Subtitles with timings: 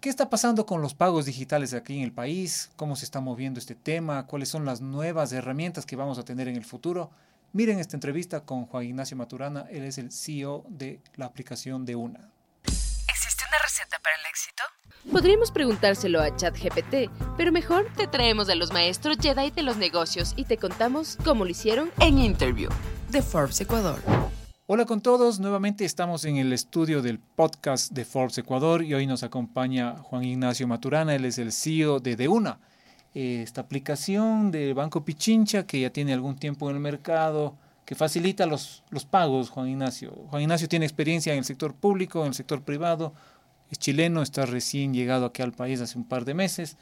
[0.00, 2.70] ¿Qué está pasando con los pagos digitales aquí en el país?
[2.76, 4.26] ¿Cómo se está moviendo este tema?
[4.26, 7.10] ¿Cuáles son las nuevas herramientas que vamos a tener en el futuro?
[7.52, 11.96] Miren esta entrevista con Juan Ignacio Maturana, él es el CEO de la aplicación de
[11.96, 12.30] UNA.
[12.64, 14.62] ¿Existe una receta para el éxito?
[15.12, 20.32] Podríamos preguntárselo a ChatGPT, pero mejor te traemos a los maestros Jedi de los negocios
[20.34, 22.70] y te contamos cómo lo hicieron en Interview
[23.10, 24.00] de Forbes Ecuador.
[24.72, 29.04] Hola con todos, nuevamente estamos en el estudio del podcast de Forbes Ecuador y hoy
[29.04, 32.60] nos acompaña Juan Ignacio Maturana, él es el CEO de Deuna,
[33.12, 38.46] esta aplicación de Banco Pichincha que ya tiene algún tiempo en el mercado, que facilita
[38.46, 40.12] los, los pagos, Juan Ignacio.
[40.30, 43.12] Juan Ignacio tiene experiencia en el sector público, en el sector privado,
[43.72, 46.76] es chileno, está recién llegado aquí al país hace un par de meses,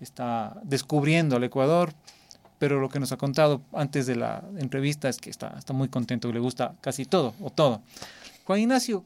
[0.00, 1.94] está descubriendo al Ecuador,
[2.62, 6.28] pero lo que nos ha contado antes de la entrevista es que está, muy contento,
[6.28, 7.82] que le gusta casi todo o todo.
[8.44, 9.04] Juan Ignacio,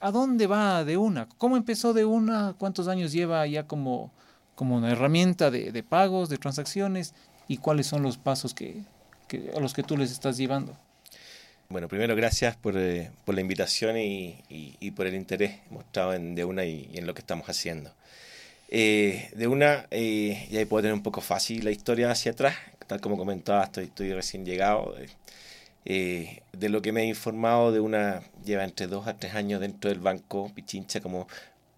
[0.00, 1.28] ¿a dónde va de una?
[1.36, 2.54] ¿Cómo empezó de una?
[2.56, 4.10] ¿Cuántos años lleva ya como,
[4.58, 7.12] una herramienta de, pagos, de transacciones?
[7.46, 8.54] ¿Y cuáles son los pasos
[9.54, 10.74] a los que tú les estás llevando?
[11.68, 16.34] Bueno, primero gracias por, eh, la invitación y, y, y, por el interés mostrado en
[16.34, 17.92] De Una y, y en lo que estamos haciendo.
[18.72, 22.54] Eh, de una, eh, ya puedo tener un poco fácil la historia hacia atrás,
[22.86, 24.94] tal como comentaba, estoy, estoy recién llegado.
[25.84, 29.60] Eh, de lo que me he informado, de una lleva entre dos a tres años
[29.60, 31.26] dentro del banco Pichincha como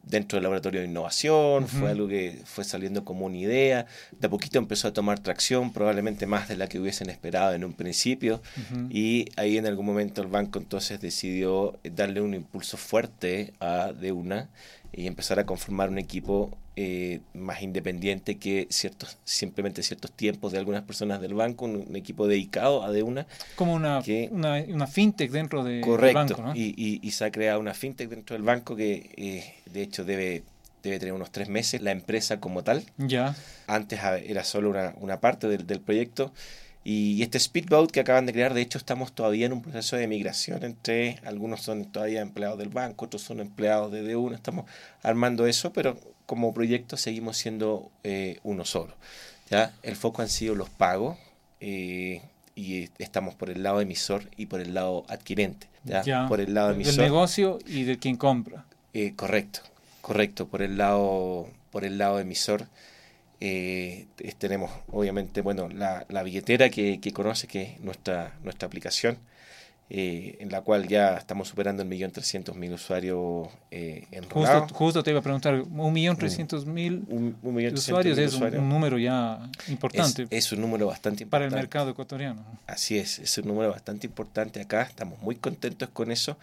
[0.02, 1.68] dentro del laboratorio de innovación, uh -huh.
[1.68, 3.86] fue algo que fue saliendo como una idea,
[4.18, 7.64] de a poquito empezó a tomar tracción, probablemente más de la que hubiesen esperado en
[7.64, 8.88] un principio, uh -huh.
[8.90, 14.10] y ahí en algún momento el banco entonces decidió darle un impulso fuerte a De
[14.10, 14.48] Una
[14.92, 20.58] y empezar a conformar un equipo eh, más independiente que ciertos simplemente ciertos tiempos de
[20.58, 23.26] algunas personas del banco, un, un equipo dedicado a de una.
[23.56, 26.42] Como una, que, una, una, fintech dentro de, correcto, del banco.
[26.42, 26.56] ¿no?
[26.56, 30.04] Y, y, y, se ha creado una fintech dentro del banco que eh, de hecho
[30.04, 30.44] debe,
[30.82, 32.84] debe tener unos tres meses la empresa como tal.
[32.96, 33.36] Ya.
[33.66, 36.32] Antes era solo una, una parte del, del proyecto.
[36.84, 40.08] Y este Speedboat que acaban de crear, de hecho, estamos todavía en un proceso de
[40.08, 44.34] migración entre algunos son todavía empleados del banco, otros son empleados de D1.
[44.34, 44.64] Estamos
[45.02, 45.96] armando eso, pero
[46.26, 48.94] como proyecto seguimos siendo eh, uno solo.
[49.50, 49.72] ¿ya?
[49.82, 51.18] El foco han sido los pagos
[51.60, 52.22] eh,
[52.54, 55.68] y estamos por el lado emisor y por el lado adquirente.
[55.84, 56.02] ¿ya?
[56.02, 56.28] ya.
[56.28, 56.94] Por el lado emisor.
[56.94, 58.64] Del negocio y de quien compra.
[58.94, 59.60] Eh, correcto,
[60.00, 60.48] correcto.
[60.48, 62.66] Por el lado, por el lado emisor.
[63.44, 64.06] Eh,
[64.38, 69.18] tenemos obviamente bueno la, la billetera que, que, conoce que es nuestra nuestra aplicación
[69.94, 74.62] eh, en la cual ya estamos superando el millón trescientos mil usuarios eh, enrolados.
[74.62, 77.04] Justo, justo te iba a preguntar, un millón trescientos mil
[77.42, 80.22] usuarios es un, un, número ya importante.
[80.30, 81.30] Es, es, un número bastante importante.
[81.30, 82.42] Para el mercado ecuatoriano.
[82.66, 86.38] Así es, es un número bastante importante acá, estamos muy contentos con eso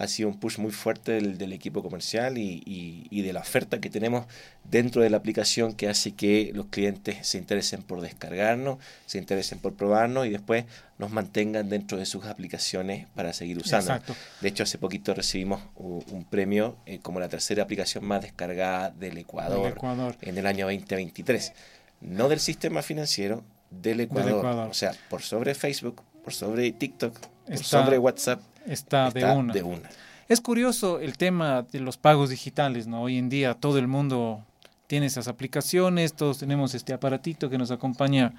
[0.00, 3.40] ha sido un push muy fuerte del, del equipo comercial y, y, y, de la
[3.40, 4.24] oferta que tenemos
[4.64, 9.58] dentro de la aplicación que hace que los clientes se interesen por descargarnos, se interesen
[9.58, 10.64] por probarnos y después
[10.96, 13.92] nos mantengan dentro de sus aplicaciones para seguir usando.
[13.92, 14.16] Exacto.
[14.40, 19.18] De hecho, hace poquito recibimos un, premio eh, como la tercera aplicación más descargada del
[19.18, 21.52] Ecuador, del Ecuador, en el año 2023.
[22.00, 24.30] No del sistema financiero, del Ecuador.
[24.30, 24.70] Del Ecuador.
[24.70, 27.18] O sea, por sobre Facebook, por sobre TikTok,
[27.50, 27.84] Está...
[27.84, 29.52] sobre WhatsApp Está, está de, una.
[29.52, 29.90] de, una.
[30.28, 33.02] Es curioso el tema de los pagos digitales, ¿no?
[33.02, 34.44] Hoy en día todo el mundo
[34.86, 38.32] tiene esas aplicaciones, todos tenemos este aparatito que nos acompaña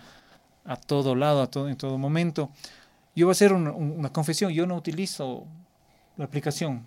[0.63, 2.49] a todo lado, a todo, en todo momento.
[3.15, 5.45] Yo voy a hacer un, un, una confesión, yo no utilizo
[6.17, 6.83] la aplicación.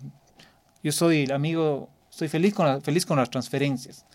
[0.81, 4.05] Yo soy el amigo, estoy feliz con, la, feliz con las transferencias.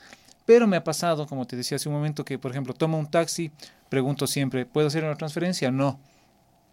[0.46, 3.08] Pero me ha pasado, como te decía hace un momento, que por ejemplo tomo un
[3.08, 3.52] taxi,
[3.88, 5.70] pregunto siempre, ¿puedo hacer una transferencia?
[5.70, 6.00] No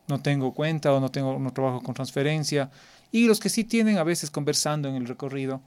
[0.07, 2.69] no tengo cuenta o no tengo no trabajo con transferencia.
[3.11, 5.61] Y los que sí tienen a veces conversando en el recorrido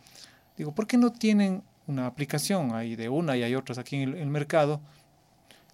[0.56, 4.14] digo por qué no tienen una aplicación hay de una y hay otras aquí en
[4.16, 4.80] el, mercado.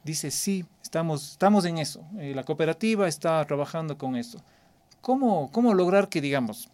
[0.04, 2.04] Dice sí estamos estamos en eso.
[2.18, 4.42] Eh, la cooperativa está trabajando con eso.
[5.00, 6.68] Cómo cómo lograr que digamos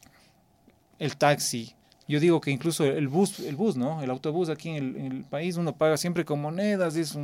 [0.99, 1.75] el taxi
[2.09, 5.57] yo digo que incluso el bus el bus no el autobús aquí en el, país
[5.57, 7.17] uno paga siempre con monedas es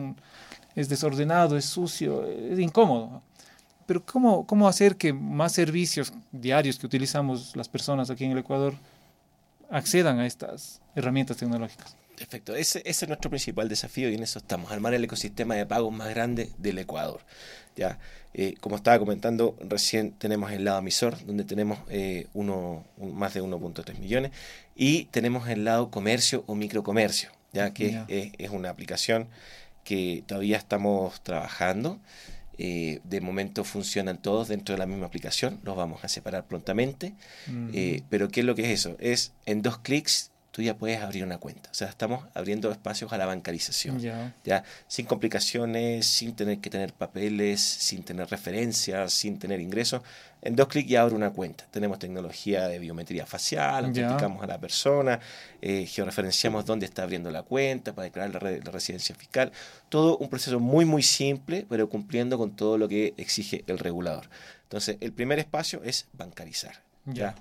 [0.74, 3.22] es desordenado es sucio es incómodo
[3.88, 8.38] pero ¿cómo, ¿cómo hacer que más servicios diarios que utilizamos las personas aquí en el
[8.38, 8.74] Ecuador
[9.70, 11.96] accedan a estas herramientas tecnológicas?
[12.14, 15.64] Perfecto, ese, ese, es nuestro principal desafío y en eso estamos, armar el ecosistema de
[15.64, 17.22] pagos más grande del Ecuador.
[17.76, 17.98] Ya,
[18.34, 23.32] eh, como estaba comentando, recién tenemos el lado emisor, donde tenemos eh, uno, un, más
[23.32, 24.32] de 1.3 millones,
[24.76, 28.04] y tenemos el lado comercio o microcomercio, ya que yeah.
[28.08, 29.28] es, es una aplicación
[29.82, 31.98] que todavía estamos trabajando.
[32.58, 37.14] Eh, de momento funcionan todos dentro de la misma aplicación, los vamos a separar prontamente.
[37.72, 38.96] Eh, pero ¿qué es lo que es eso?
[38.98, 41.70] Es en dos clics tú ya puedes abrir una cuenta.
[41.70, 44.00] O sea, estamos abriendo espacios a la bancarización.
[44.00, 44.34] Ya.
[44.44, 50.02] Ya, sin complicaciones, sin tener que tener papeles, sin tener referencias, sin tener ingresos.
[50.42, 51.64] En dos clics ya abro una cuenta.
[51.70, 55.20] Tenemos tecnología de biometría facial, autenticamos a la persona,
[55.62, 59.52] eh, georreferenciamos dónde está abriendo la cuenta para declarar la, re- la residencia fiscal.
[59.88, 64.28] Todo un proceso muy, muy simple, pero cumpliendo con todo lo que exige el regulador.
[64.64, 66.87] Entonces, el primer espacio es bancarizar.
[67.14, 67.34] Ya.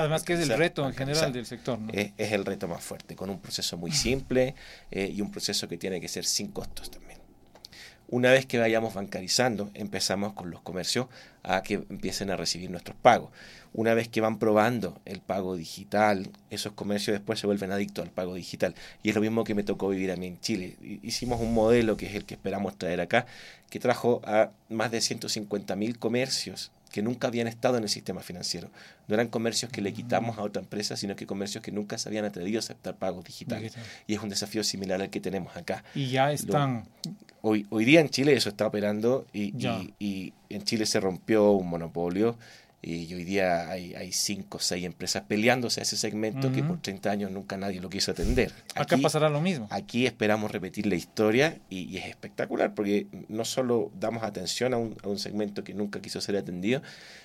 [0.00, 1.92] Además que es el reto en general del sector, ¿no?
[1.92, 4.54] Es, es el reto más fuerte, con un proceso muy simple
[4.90, 7.18] eh, y un proceso que tiene que ser sin costos también.
[8.12, 11.06] Una vez que vayamos bancarizando, empezamos con los comercios
[11.44, 13.30] a que empiecen a recibir nuestros pagos.
[13.72, 18.10] Una vez que van probando el pago digital, esos comercios después se vuelven adictos al
[18.10, 18.74] pago digital.
[19.04, 20.76] Y es lo mismo que me tocó vivir a mí en Chile.
[20.82, 23.26] Hi- Hicimos un modelo que es el que esperamos traer acá,
[23.70, 28.20] que trajo a más de 150 mil comercios que nunca habían estado en el sistema
[28.20, 28.68] financiero.
[29.08, 32.08] No eran comercios que le quitamos a otra empresa, sino que comercios que nunca se
[32.08, 33.74] habían atrevido a aceptar pagos digitales.
[33.74, 33.84] Digital.
[34.06, 35.84] Y es un desafío similar al que tenemos acá.
[35.94, 36.84] Y ya están.
[37.42, 41.52] Hoy, hoy día en Chile eso está operando y, y- y en Chile se rompió
[41.52, 42.36] un monopolio
[42.82, 46.80] y hoy día hay, hay cinco o seis empresas peleándose a ese segmento que por
[46.80, 48.52] 30 años nunca nadie lo quiso atender.
[48.74, 49.68] Acá Aquí- pasará lo mismo.
[49.70, 54.78] Aquí esperamos repetir la historia y, y es espectacular porque no solo damos atención a
[54.78, 56.80] un, a un segmento que nunca quiso ser atendido,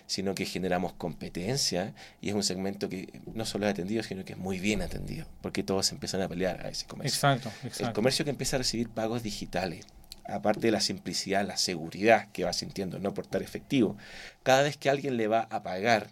[0.08, 4.34] sino que generamos competencia y es un segmento que no solo es atendido, sino que
[4.34, 7.16] es muy bien atendido porque todos empiezan a pelear a ese comercio.
[7.16, 7.94] Exacto, El exacto.
[7.94, 9.86] comercio que empieza a recibir pagos digitales,
[10.28, 13.98] aparte de la simplicidad, la seguridad que va sintiendo no portar efectivo,
[14.44, 16.12] cada vez que alguien le va a pagar,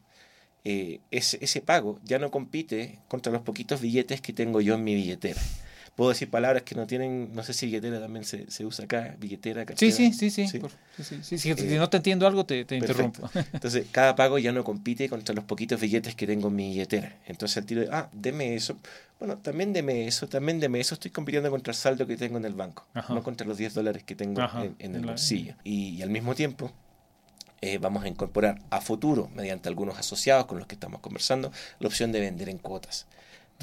[0.65, 4.83] eh, ese, ese pago ya no compite contra los poquitos billetes que tengo yo en
[4.83, 5.41] mi billetera.
[5.95, 9.15] Puedo decir palabras que no tienen, no sé si billetera también se, se usa acá,
[9.19, 9.95] billetera, cartera.
[9.95, 10.47] sí, sí, sí.
[10.47, 10.57] Sí.
[10.57, 13.29] por- sí, sí, sí, sí, Eh, si no te entiendo algo, te, interrumpo.
[13.53, 17.15] Entonces, cada pago ya no compite contra los poquitos billetes que tengo en mi billetera.
[17.27, 18.75] Entonces, el tiro de, ah, deme eso.
[19.19, 20.95] Bueno, también deme eso, también deme eso.
[20.95, 23.13] Estoy compitiendo contra el saldo que tengo en el banco, Ajá.
[23.13, 25.53] no contra los 10 dólares que tengo Ajá, en, en el bolsillo.
[25.63, 26.71] Y, y al mismo tiempo,
[27.61, 31.87] eh, vamos a incorporar a futuro, mediante algunos asociados con los que estamos conversando, la
[31.87, 33.05] opción de vender en cuotas.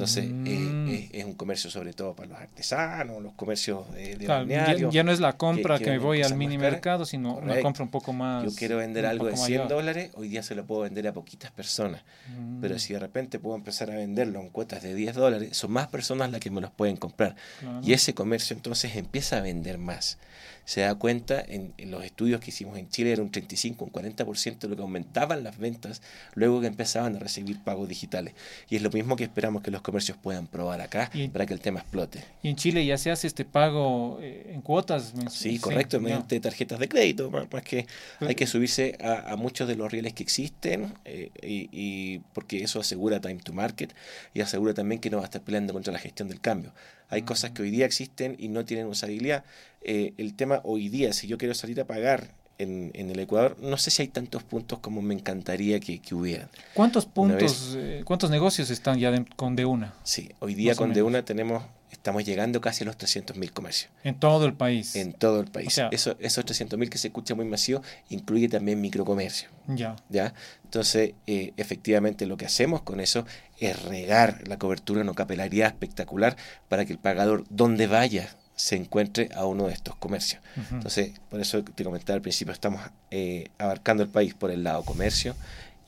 [0.00, 0.88] Entonces, eh, Mm.
[0.88, 4.74] eh, es un comercio sobre todo para los artesanos, los comercios eh, de Claro, ya,
[4.74, 7.40] ya no es la compra que que, me venden voy al mini mercado, sino una
[7.40, 7.62] Correcto.
[7.62, 8.44] compra un poco más.
[8.44, 9.68] Yo quiero vender algo de poco 100 mayor.
[9.76, 12.02] dólares, hoy día se lo puedo vender a poquitas personas.
[12.34, 15.70] Mm, Pero si de repente puedo empezar a venderlo en cuotas de 10 dólares, son
[15.72, 17.36] más personas las que me los pueden comprar.
[17.60, 17.80] claro.
[17.84, 20.16] Y ese comercio entonces empieza a vender más.
[20.64, 23.90] Se da cuenta en, en los estudios que hicimos en Chile, era un 35, un
[23.92, 26.00] 40% lo que aumentaban las ventas
[26.34, 28.34] luego que empezaban a recibir pagos digitales.
[28.68, 31.54] Y es lo mismo que esperamos que los comercios puedan probar acá Y- para que
[31.54, 32.22] el tema explote.
[32.42, 35.14] Y en Chile ya se hace este pago eh, en cuotas.
[35.14, 37.86] mensu- Sí, correcto, mediante tarjetas de crédito, más, más que
[38.20, 42.62] hay que subirse a, a muchos de los rieles que existen eh, y, y porque
[42.62, 43.92] eso asegura time to market
[44.34, 46.72] y asegura también que no va a estar peleando contra la gestión del cambio.
[47.10, 49.44] Hay cosas que hoy día existen y no tienen usabilidad.
[49.82, 53.56] Eh, el tema hoy día, si yo quiero salir a pagar en, en el Ecuador,
[53.60, 56.48] no sé si hay tantos puntos como me encantaría que, que hubieran.
[56.74, 60.92] ¿Cuántos puntos, eh, cuántos negocios están ya de- con de una Sí, hoy día con.
[60.92, 63.90] De Una tenemos, estamos llegando casi a los 300.000 comercios.
[64.04, 64.94] en todo el país?
[64.96, 65.68] en todo el país.
[65.68, 69.48] O sea- Eso, esos 300.000 que se escucha muy masivo incluye también microcomercio.
[69.68, 69.96] Ya.
[70.08, 70.34] ¿ya?
[70.64, 73.26] Entonces, eh, efectivamente, lo que hacemos con eso
[73.58, 76.36] es regar la cobertura no capilaridad espectacular
[76.68, 80.42] para que el pagador, donde vaya, se encuentre a uno de estos comercios.
[80.70, 84.82] Entonces, por eso te comentaba al principio, estamos eh, abarcando el país por el lado
[84.84, 85.34] comercio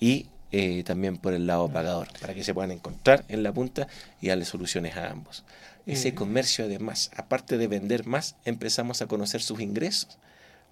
[0.01, 3.89] y eh, también por el lado pagador, para que se puedan encontrar en la punta
[4.21, 5.45] y darle soluciones a ambos.
[5.87, 10.19] Ese Eh, comercio, además, aparte de vender más, empezamos a conocer sus ingresos.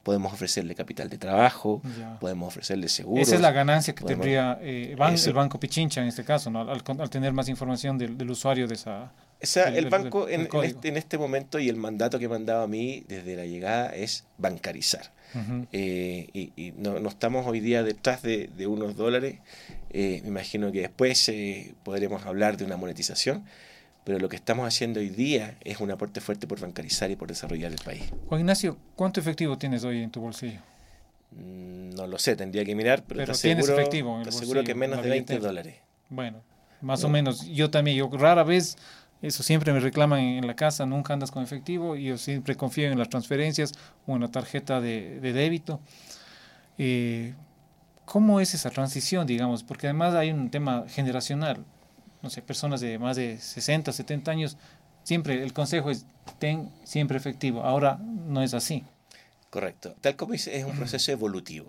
[0.03, 2.19] Podemos ofrecerle capital de trabajo, Ya.
[2.21, 3.27] podemos ofrecerle seguros.
[3.27, 5.29] Esa es la ganancia que podemos- tendría eh, ban- Eso.
[5.29, 6.61] el Banco Pichincha en este caso, ¿no?
[6.63, 9.13] al, al tener más información del, del usuario de esa...
[9.43, 12.19] O sea, del- el banco del en, en este, en este momento y el mandato
[12.19, 15.13] que me han dado a mí desde la llegada es bancarizar.
[15.35, 15.67] Ujú.
[15.73, 19.37] Eh, y y no, no estamos hoy día detrás de, de unos dólares.
[19.91, 23.45] Eh, me imagino que después eh, podremos hablar de una monetización,
[24.05, 27.29] pero lo que estamos haciendo hoy día es un aporte fuerte por bancarizar y por
[27.29, 28.05] desarrollar el país.
[28.29, 30.61] Juan Ignacio, ¿cuánto efectivo tienes hoy en tu bolsillo?
[31.33, 34.25] Mm, No lo sé, tendría que mirar, pero, Pero te tienes aseguro, efectivo en el
[34.25, 35.49] te aseguro que menos de 20 billetera.
[35.49, 35.77] dólares.
[36.09, 36.43] Bueno,
[36.81, 37.09] más No.
[37.09, 37.47] o menos.
[37.47, 38.77] Yo también, yo rara vez,
[39.23, 42.57] eso siempre me reclaman en, en la casa, nunca andas con efectivo, y yo siempre
[42.57, 43.73] confío en las transferencias
[44.07, 45.81] o en la tarjeta de, de débito.
[46.79, 47.35] Eh,
[48.07, 49.63] ¿Cómo es esa transición, digamos?
[49.63, 51.65] Porque además hay un tema generacional.
[52.23, 54.57] No sé, personas de más de 60, 70 años,
[55.03, 56.07] siempre el consejo es
[56.39, 57.63] ten siempre efectivo.
[57.63, 58.85] Ahora no es así.
[59.51, 59.95] Correcto.
[60.01, 61.69] Tal como dice, es un proceso evolutivo.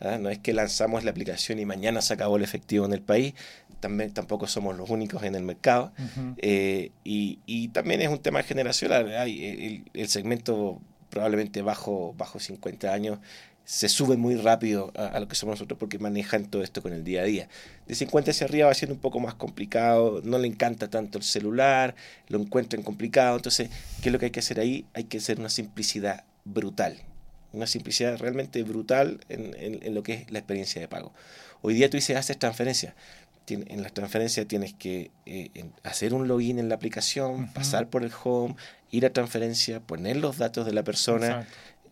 [0.00, 0.18] ¿ah?
[0.18, 3.34] No es que lanzamos la aplicación y mañana se acabó el efectivo en el país.
[3.80, 5.92] También, tampoco somos los únicos en el mercado.
[6.38, 9.10] Eh, y, y, también es un tema generacional.
[9.10, 13.18] El, el, segmento probablemente bajo, bajo 50 años
[13.66, 17.04] se sube muy rápido a, lo que somos nosotros porque manejan todo esto con el
[17.04, 17.48] día a día.
[17.86, 21.24] De 50 hacia arriba va siendo un poco más complicado, no le encanta tanto el
[21.24, 21.96] celular,
[22.28, 23.36] lo encuentran complicado.
[23.36, 23.68] Entonces,
[24.00, 24.86] ¿qué es lo que hay que hacer ahí?
[24.94, 26.96] Hay que hacer una simplicidad brutal
[27.52, 31.12] una simplicidad realmente brutal en, en, lo que es la experiencia de pago.
[31.62, 32.94] Hoy día tú dices, haces transferencias.
[33.48, 35.50] En las transferencias tienes que eh,
[35.84, 38.56] hacer un login en la aplicación, pasar por el home,
[38.90, 41.46] ir a transferencia, poner los datos de la persona,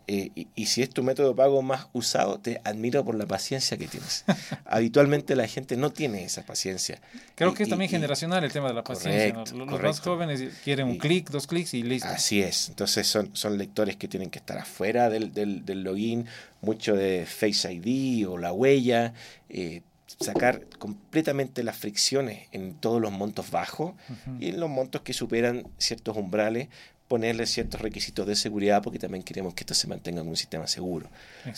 [0.07, 3.77] eh, y, si es tu método de pago más usado, te admiro por la paciencia
[3.77, 4.25] que tienes.
[4.67, 7.01] Habitualmente la gente no tiene esa paciencia.
[7.35, 9.45] Creo que es también generacional el tema de la paciencia.
[9.55, 12.09] Los más jóvenes quieren un clic, dos clics y listo.
[12.09, 12.69] Así es.
[12.69, 16.27] Entonces son, son lectores que tienen que estar afuera del, del, del login,
[16.61, 19.15] mucho de Face ID o la huella.
[19.49, 19.83] Eh,
[20.21, 23.95] sacar completamente las fricciones en todos los montos bajos
[24.39, 26.69] y en los montos que superan ciertos umbrales
[27.09, 30.67] ponerle ciertos requisitos de seguridad porque también queremos que esto se mantenga en un sistema
[30.67, 31.11] seguro.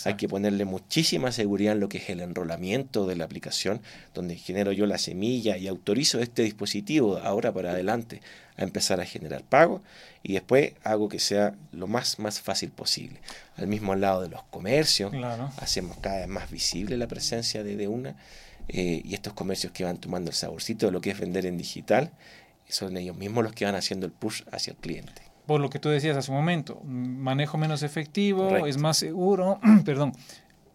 [0.04, 3.80] Hay que ponerle muchísima seguridad en lo que es el enrolamiento de la aplicación,
[4.12, 8.20] donde genero yo la semilla y autorizo este dispositivo ahora para adelante
[8.56, 9.82] a empezar a generar pago
[10.22, 13.20] y después hago que sea lo más, más fácil posible.
[13.56, 15.12] Al mismo lado de los comercios,
[15.58, 18.16] hacemos cada vez más visible la presencia de, de una
[18.68, 21.56] eh, y estos comercios que van tomando el saborcito de lo que es vender en
[21.56, 22.10] digital,
[22.68, 25.78] son ellos mismos los que van haciendo el push hacia el cliente por lo que
[25.78, 30.12] tú decías hace un momento, manejo menos efectivo, es más seguro, perdón,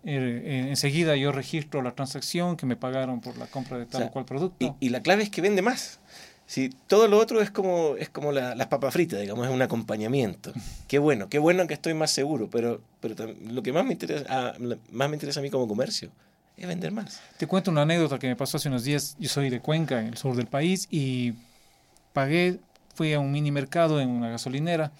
[0.03, 4.03] er, eh, enseguida yo registro la transacción que me pagaron por la compra de tal
[4.03, 4.77] o, cual producto.
[4.79, 5.99] Y, la clave es que vende más.
[6.45, 10.51] Si todo lo otro es como, es como las papas fritas, digamos, es un acompañamiento.
[10.87, 14.25] Qué bueno, qué bueno que estoy más seguro, pero, pero lo que más me, interesa,
[14.27, 14.53] a,
[14.91, 16.11] más me interesa a mí como comercio
[16.57, 17.21] es vender más.
[17.37, 19.15] Te cuento una anécdota que me pasó hace unos días.
[19.19, 21.33] Yo soy de Cuenca, en el sur del país, y
[22.13, 22.59] pagué
[22.93, 24.91] fui a un mini mercado en una gasolinera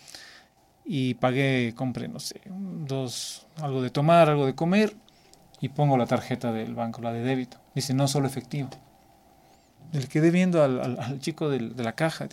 [0.85, 4.93] y pagué, compré, no sé, dos, algo de tomar, algo de comer
[5.59, 7.57] y pongo la tarjeta del banco, la de débito.
[7.75, 8.69] Dice, no solo efectivo.
[9.91, 12.27] Le quedé viendo al, al, chico de la caja.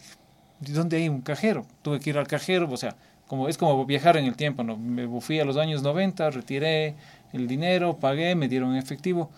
[0.60, 1.66] ¿Dónde hay un cajero?
[1.82, 2.96] Tuve que ir al cajero, o sea,
[3.28, 4.76] como, es como viajar en el tiempo, ¿no?
[4.76, 6.94] Me fui a los años 90, retiré
[7.32, 9.30] el dinero, pagué, me dieron efectivo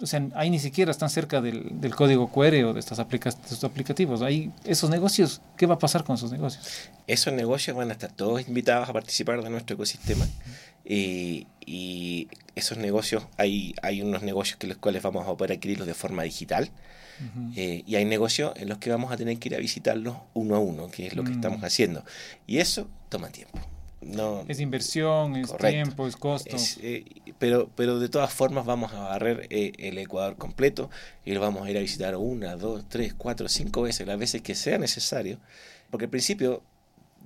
[0.00, 3.64] o sea, ahí ni siquiera están cerca del, del código QR o de, estas estos
[3.64, 4.22] aplicativos.
[4.22, 6.90] Ahí, esos negocios, ¿qué va a pasar con esos negocios?
[7.06, 10.26] Esos negocios van a estar todos invitados a participar de nuestro ecosistema.
[10.84, 15.86] Y, y esos negocios, hay, hay unos negocios que los cuales vamos a poder adquirirlos
[15.86, 16.70] de forma digital.
[17.56, 20.56] eh, y hay negocios en los que vamos a tener que ir a visitarlos uno
[20.56, 21.34] a uno, que es lo que mm.
[21.34, 22.04] estamos haciendo.
[22.46, 23.58] Y eso toma tiempo.
[24.06, 26.56] No, es inversión, es tiempo, es costo.
[26.80, 27.04] Eh,
[27.38, 30.90] pero, pero de todas formas vamos a barrer eh, el Ecuador completo
[31.24, 34.42] y lo vamos a ir a visitar una, dos, tres, cuatro, cinco veces, las veces
[34.42, 35.38] que sea necesario.
[35.90, 36.62] Porque al principio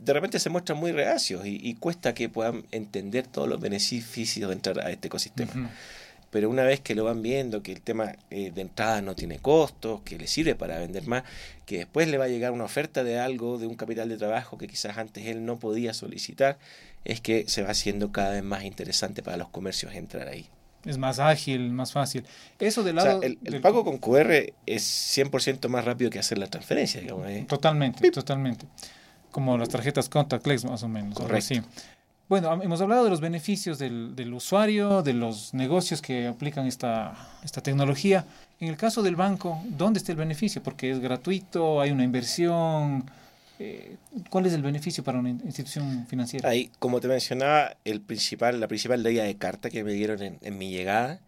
[0.03, 4.55] de repente se muestran muy reacios y, cuesta que puedan entender todos los beneficios de
[4.55, 5.71] entrar a este ecosistema
[6.31, 9.39] pero una vez que lo van viendo, que el tema eh, de entrada no tiene
[9.39, 11.25] costos, que le sirve para vender más,
[11.67, 14.57] que después le va a llegar una oferta de algo, de un capital de trabajo
[14.57, 16.59] que quizás antes él no podía solicitar,
[17.05, 20.47] es que se va haciendo cada vez más interesante para los comercios entrar ahí.
[20.85, 22.25] Es más ágil, más fácil.
[22.59, 23.21] Eso del lado...
[23.23, 27.29] el, pago con QR es 100% más rápido que hacer la transferencia, digamos.
[27.29, 27.45] ¿eh?
[27.47, 28.67] Totalmente, totalmente.
[29.31, 31.15] Como las tarjetas contactless más o menos.
[31.15, 31.63] Correcto.
[32.31, 37.13] Bueno, hemos hablado de los beneficios del, del, usuario, de los negocios que aplican esta,
[37.43, 38.25] esta tecnología.
[38.61, 40.63] En el caso del banco, ¿dónde está el beneficio?
[40.63, 43.11] Porque es gratuito, hay una inversión.
[43.59, 43.97] Eh,
[44.31, 46.49] ¿Cuál es el beneficio para una institución financiera?
[46.49, 50.39] Ahí, como te mencionaba, el principal, la principal ley de carta que me dieron en,
[50.41, 51.19] en mi llegada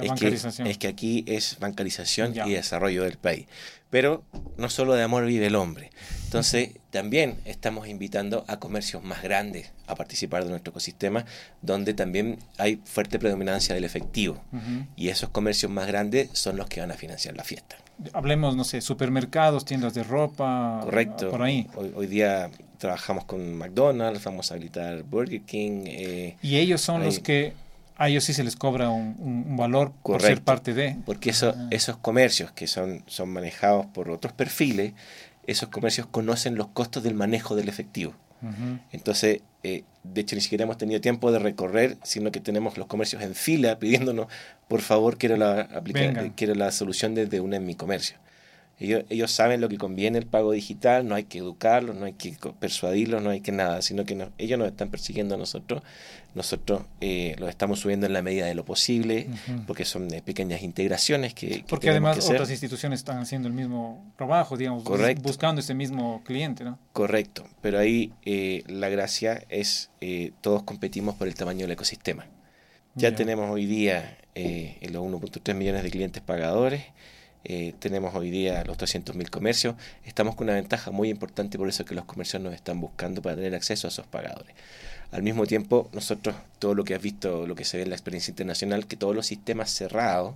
[0.00, 3.46] es, que, es que aquí es bancarización y desarrollo del país.
[3.90, 4.22] Pero
[4.56, 5.90] no solo de amor vive el hombre.
[6.24, 11.24] Entonces, también estamos invitando a comercios más grandes a participar de nuestro ecosistema,
[11.60, 14.40] donde también hay fuerte predominancia del efectivo.
[14.94, 17.76] Y esos comercios más grandes son los que van a financiar la fiesta.
[18.12, 20.80] Hablemos, no sé, supermercados, tiendas de ropa.
[20.84, 21.30] Correcto.
[21.30, 21.66] Por ahí.
[21.74, 25.82] Hoy, día trabajamos con McDonald's, vamos a habilitar Burger King.
[25.86, 27.52] Eh, y ellos son los que
[28.00, 30.96] a ellos sí se les cobra un, un valor por ser parte de.
[31.04, 31.68] Porque eso, ah.
[31.70, 34.94] esos comercios que son, son manejados por otros perfiles,
[35.46, 38.14] esos comercios conocen los costos del manejo del efectivo.
[38.90, 42.86] Entonces, eh, de hecho, ni siquiera hemos tenido tiempo de recorrer, sino que tenemos los
[42.86, 44.28] comercios en fila pidiéndonos,
[44.66, 48.16] por favor, quiero la, aplicar, quiero la solución desde una en mi comercio.
[48.80, 52.14] Ellos, ellos saben lo que conviene el pago digital, no hay que educarlos, no hay
[52.14, 55.82] que persuadirlos, no hay que nada, sino que no- ellos nos están persiguiendo a nosotros.
[56.34, 59.26] Nosotros eh, los estamos subiendo en la medida de lo posible,
[59.66, 63.54] porque son eh, pequeñas integraciones que, que Porque además que otras instituciones están haciendo el
[63.54, 65.22] mismo trabajo, digamos, Correcto.
[65.24, 66.78] buscando ese mismo cliente, ¿no?
[66.94, 72.26] Correcto, pero ahí eh, la gracia es eh, todos competimos por el tamaño del ecosistema.
[72.94, 76.82] Ya tenemos hoy día los 1.3 millones de clientes pagadores,
[77.44, 81.82] eh, tenemos hoy día los 300.000 comercios, estamos con una ventaja muy importante, por eso
[81.82, 84.54] es que los comercios nos están buscando para tener acceso a esos pagadores.
[85.10, 87.96] Al mismo tiempo, nosotros, todo lo que has visto, lo que se ve en la
[87.96, 90.34] experiencia internacional, que todos los sistemas cerrados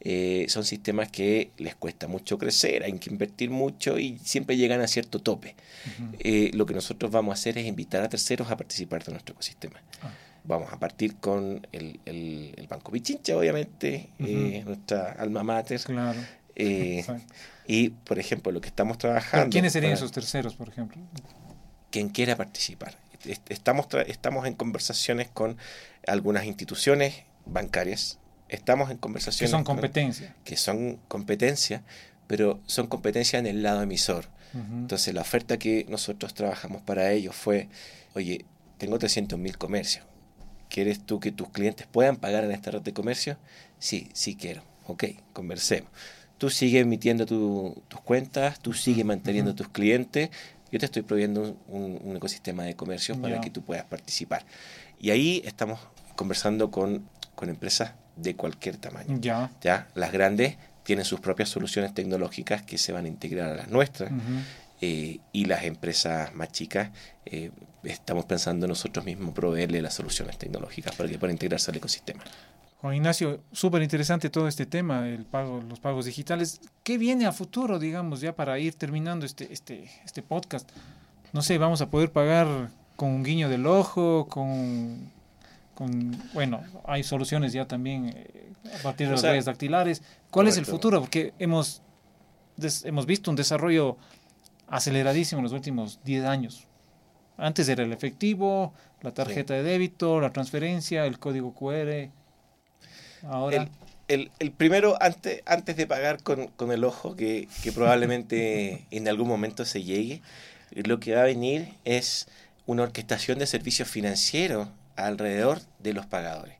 [0.00, 4.80] eh, son sistemas que les cuesta mucho crecer, hay que invertir mucho y siempre llegan
[4.80, 5.56] a cierto tope.
[6.20, 9.32] Eh, lo que nosotros vamos a hacer es invitar a terceros a participar de nuestro
[9.32, 9.80] ecosistema.
[10.02, 10.10] Ah.
[10.46, 15.80] Vamos a partir con el, el- el Banco Pichincha, obviamente, eh, nuestra alma mater.
[15.80, 16.18] Claro.
[16.54, 17.04] eh,
[17.66, 19.50] y, por ejemplo, lo que estamos Pero trabajando.
[19.50, 21.00] ¿Quiénes serían para esos terceros, por ejemplo?
[21.90, 22.96] Quien quiera participar.
[23.24, 25.56] Est- Estamos, estamos en conversaciones con
[26.06, 28.18] algunas instituciones bancarias.
[28.48, 30.34] Estamos en Que conversaciones son con- competencia.
[30.44, 31.82] que son competencia,
[32.28, 34.26] pero son competencia en el lado emisor.
[34.54, 37.68] Entonces la oferta que nosotros trabajamos para ellos fue,
[38.14, 38.46] oye,
[38.78, 40.06] tengo 300.000 comercios.
[40.68, 43.36] ¿Quieres tú que tus clientes puedan pagar en esta red de comercio?
[43.78, 44.62] Sí, sí quiero.
[44.86, 45.90] Ok, conversemos.
[46.38, 49.58] Tú sigues emitiendo tu- tus cuentas, tú sigues manteniendo Ujú.
[49.58, 50.30] tus clientes.
[50.70, 54.44] Yo te estoy proveyendo un, un- ecosistema de comercio para que tú puedas participar.
[55.00, 55.78] Y ahí estamos
[56.16, 59.18] conversando con, con empresas de cualquier tamaño.
[59.20, 59.50] Ya.
[59.62, 59.88] ¿ya?
[59.94, 64.10] Las grandes tienen sus propias soluciones tecnológicas que se van a integrar a las nuestras
[64.10, 64.20] Ujú.
[64.80, 66.90] Eh, y las empresas más chicas
[67.24, 67.50] eh,
[67.84, 72.22] estamos pensando nosotros mismos proveerle las soluciones tecnológicas para que puedan integrarse al ecosistema.
[72.80, 76.60] Juan Ignacio, súper interesante todo este tema, el pago, los pagos digitales.
[76.82, 80.68] ¿Qué viene a futuro, digamos, ya para ir terminando este, este, este podcast?
[81.32, 85.10] No sé, vamos a poder pagar con un guiño del ojo, con,
[85.74, 90.02] con bueno, hay soluciones ya también eh, a partir de O las sea, huellas dactilares.
[90.30, 91.00] ¿Cuál es el futuro?
[91.00, 91.82] Porque hemos,
[92.56, 93.96] des- hemos visto un desarrollo
[94.68, 96.66] aceleradísimo en los últimos 10 años.
[97.38, 102.08] Antes era el efectivo, la tarjeta de débito, la transferencia, el código QR.
[103.28, 103.62] Ahora,
[104.08, 108.86] El, el- el primero, antes, antes de pagar con, con el ojo, que, que probablemente
[108.90, 110.22] en algún momento se llegue,
[110.70, 112.26] lo que va a venir es
[112.66, 116.56] una orquestación de servicios financieros alrededor de los pagadores.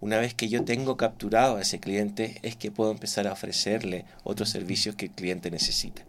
[0.00, 4.04] Una vez que yo tengo capturado a ese cliente, es que puedo empezar a ofrecerle
[4.24, 6.02] otros servicios que el cliente necesita.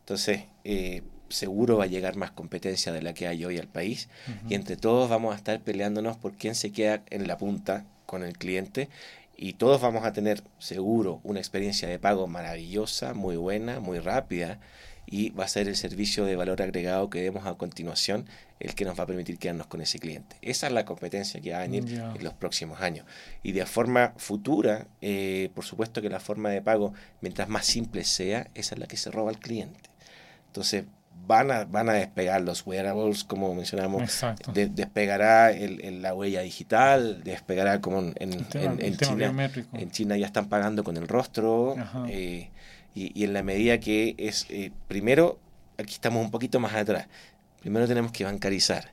[0.00, 4.08] Entonces, eh, seguro va a llegar más competencia de la que hay hoy al país.
[4.48, 8.22] Y entre todos vamos a estar peleándonos por quién se queda en la punta con
[8.22, 8.88] el cliente.
[9.36, 14.60] Y todos vamos a tener seguro una experiencia de pago maravillosa, muy buena, muy rápida
[15.06, 18.26] y va a ser el servicio de valor agregado que demos a continuación
[18.60, 20.36] el que nos va a permitir quedarnos con ese cliente.
[20.40, 21.84] Esa es la competencia que va a venir
[22.16, 23.04] en los próximos años.
[23.42, 28.04] Y de forma futura, eh, por supuesto que la forma de pago, mientras más simple
[28.04, 29.90] sea, esa es la que se roba al cliente.
[30.46, 30.84] Entonces,
[31.26, 34.52] van a, van a despegar los wearables, como mencionamos, Exacto.
[34.52, 38.84] de- despegará el, el- la huella digital, despegará como en, en- El tema- en- el
[38.86, 39.24] en tema China.
[39.26, 39.76] biométrico.
[39.76, 41.76] En China ya están pagando con el rostro.
[41.78, 42.04] Ajá.
[42.08, 42.50] eh,
[42.94, 45.38] y, y en la medida que es, eh, primero,
[45.78, 47.08] aquí estamos un poquito más atrás.
[47.60, 48.92] Primero tenemos que bancarizar.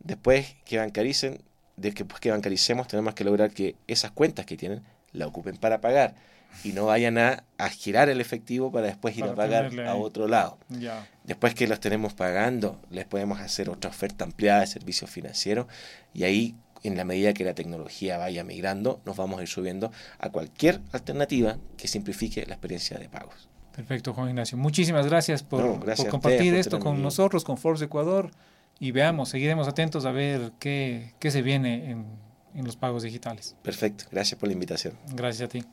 [0.00, 1.40] Después que bancaricen,
[1.76, 6.14] después que bancaricemos, tenemos que lograr que esas cuentas que tienen la ocupen para pagar
[6.62, 10.28] y no vayan a, a girar el efectivo para después ir a pagar a otro
[10.28, 10.58] lado.
[10.68, 11.08] Ya.
[11.24, 15.66] Después que los tenemos pagando, les podemos hacer otra oferta ampliada de servicios financieros
[16.12, 19.90] y ahí, en la medida que la tecnología vaya migrando, nos vamos a ir subiendo
[20.18, 23.48] a cualquier alternativa que simplifique la experiencia de pagos.
[23.74, 24.56] Perfecto, Juan Ignacio.
[24.56, 27.82] Muchísimas gracias por, No, por gracias a compartir ustedes por esto con nosotros, con Forbes
[27.82, 28.30] Ecuador.
[28.78, 32.06] Y veamos, seguiremos atentos a ver qué, qué se viene en,
[32.54, 33.56] en los pagos digitales.
[33.62, 34.96] Perfecto, gracias por la invitación.
[35.08, 35.64] Gracias a ti.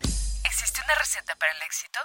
[0.00, 1.98] ¿Existe una receta para el éxito?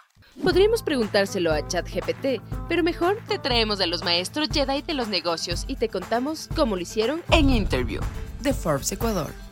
[0.44, 5.66] Podríamos preguntárselo a ChatGPT, pero mejor te traemos a los maestros Jedi de los negocios
[5.68, 8.02] y te contamos cómo lo hicieron En Interview
[8.42, 9.51] de Forbes Ecuador.